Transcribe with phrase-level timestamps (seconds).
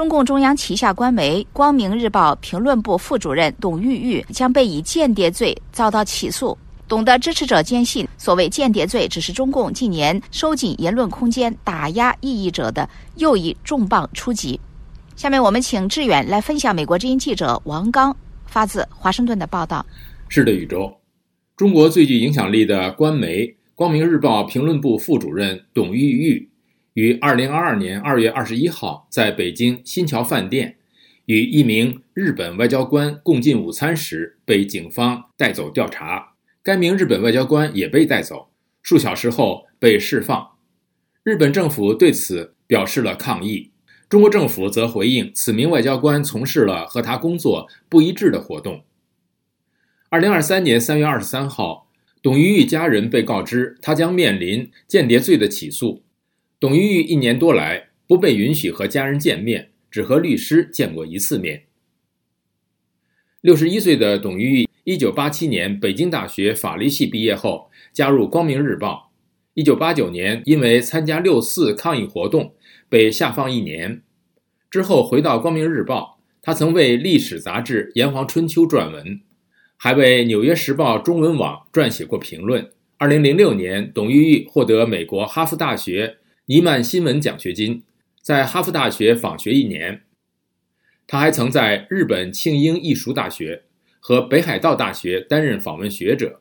[0.00, 6.56] 中共中央旗下官媒《光明日报》评论部副主任董玉玉将被以间谍罪遭到起诉。
[6.88, 14.58] 懂得支持者坚信，所谓间谍罪只是中共近年收紧言论空间、打压异议者的又一重磅出击。
[15.16, 19.84] 下面我们请志远来分享美国之音记者王刚发自华盛顿的报道。
[20.30, 20.90] 是的，宇宙，
[21.58, 23.42] 中国最具影响力的官媒
[23.74, 26.49] 《光明日报》评论部副主任董玉玉。
[26.94, 30.76] 于二零二二年二月二十一号在北京新桥饭店，
[31.26, 36.34] 与一名日本外交官共进午餐时，被警方带走调查。
[36.62, 38.50] 该名日本外交官也被带走，
[38.82, 40.50] 数小时后被释放。
[41.22, 43.70] 日本政府对此表示了抗议，
[44.08, 48.82] 中国政府则回应，此名外交官从事了和他工作不一致的活动。
[50.08, 51.88] 二零二三年三月二十三号，
[52.20, 56.02] 董玉玉家人被告知，他将面临间谍罪的起诉。
[56.60, 61.62] 董玉玉一年多来不被允许和家人见面，只和律师见过一次面。
[63.40, 69.10] 六十一岁的董玉玉，一九八七年北京大学法律系毕业后，加入《光明日报》。
[69.54, 72.54] 一九八九年，因为参加六四抗议活动
[72.90, 74.02] 被下放一年，
[74.70, 76.18] 之后回到《光明日报》。
[76.42, 79.22] 他曾为历史杂志《炎黄春秋》撰文，
[79.78, 82.70] 还为《纽约时报》中文网撰写过评论。
[82.98, 86.18] 二零零六年，董玉玉获得美国哈佛大学。
[86.50, 87.84] 尼曼新闻奖学金，
[88.20, 90.00] 在哈佛大学访学一年。
[91.06, 93.62] 他还曾在日本庆应义塾大学
[94.00, 96.40] 和北海道大学担任访问学者。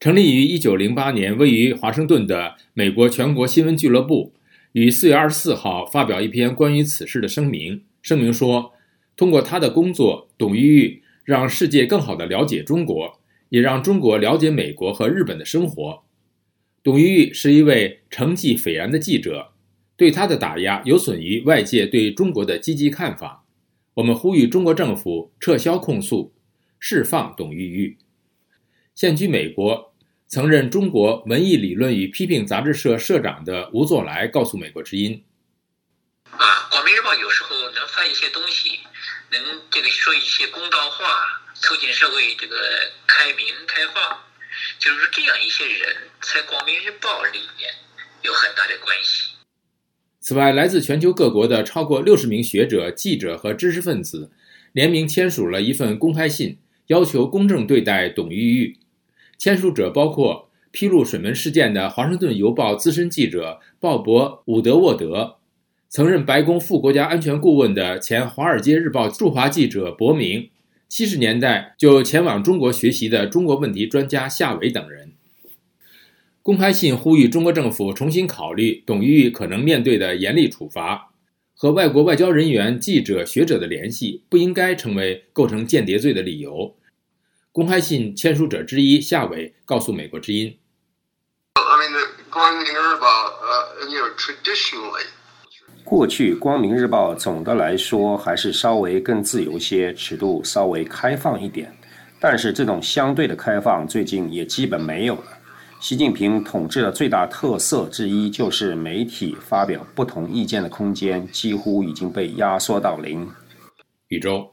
[0.00, 4.32] 成立于1908年、位于华盛顿的美国全国新闻俱乐部，
[4.72, 7.84] 于4月24号发表一篇关于此事的声明。
[8.00, 8.72] 声明说，
[9.14, 16.02] 通过他的工作，董玉玉让世界更好地了解中国，也让中国了解美国和日本的生活。
[16.82, 19.52] 董玉玉是一位成绩斐然的记者，
[19.96, 23.44] 对他的打压有损于外界对中国的积极看法。
[23.94, 26.34] 我们呼吁中国政府撤销控诉，
[26.80, 27.98] 释放董玉玉。
[28.96, 29.94] 现居美国、
[30.26, 35.22] 曾任中国文艺理论与批评杂志社社长的吴作来告诉美国之音
[36.32, 38.80] ：“啊，《广明日报》有时候能发一些东西，
[39.30, 39.40] 能
[39.70, 41.04] 这个说一些公道话，
[41.54, 42.56] 促进社会这个
[43.06, 44.18] 开明开放。”
[44.82, 47.70] 就是，这样一些人在《光明日报》里面
[48.22, 49.36] 有很大的关系。
[50.18, 54.32] 此外，来自全球各国的超过六十名学者、记者和知识分子
[54.72, 58.76] 联名签署了一份公开信，要求公正对待董玉玉。
[59.38, 65.36] 签署者包括披露水门事件的《华盛顿邮报》资深记者鲍勃·伍德沃德，
[65.88, 70.50] 曾任白宫副国家安全顾问的前《华尔街日报》驻华记者伯明。
[70.92, 75.10] 七十年代就前往中国学习的中国问题专家夏伟等人，
[76.42, 81.10] 公开信呼吁中国政府重新考虑董玉可能面对的严厉处罚，
[81.54, 86.76] 和外国外交人员、记者、学者的联系不应该成为构成间谍罪的理由。
[87.52, 90.58] 公开信签署者之一夏伟告诉美国之音。
[95.84, 101.70] 过去，《光明日报》总的来说还是稍微更自由些，尺度稍微开放一点。
[102.18, 105.24] 但是，这种相对的开放最近也基本没有了。
[105.80, 113.28] 习近平统治的最大特色之一，就是媒体发表不同意见的空间几乎已经被压缩到零。
[114.08, 114.48] 一周，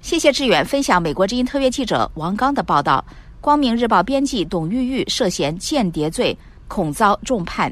[0.00, 3.04] 谢谢志远分享美国之音特约记者王刚的报道。
[3.42, 7.70] 《光明日报》编辑董玉玉涉嫌间谍罪，恐遭重判。